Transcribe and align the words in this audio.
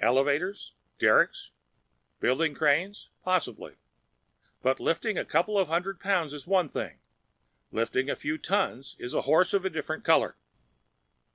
"Elevators? 0.00 0.72
Derricks? 0.98 1.50
Building 2.18 2.54
cranes? 2.54 3.10
Possible. 3.22 3.72
But 4.62 4.80
lifting 4.80 5.18
a 5.18 5.24
couple 5.26 5.62
hundred 5.62 6.00
pounds 6.00 6.32
is 6.32 6.46
one 6.46 6.70
thing. 6.70 6.98
Lifting 7.70 8.08
a 8.08 8.16
few 8.16 8.38
tons 8.38 8.96
is 8.98 9.12
a 9.12 9.20
horse 9.28 9.52
of 9.52 9.66
a 9.66 9.68
different 9.68 10.02
color. 10.02 10.38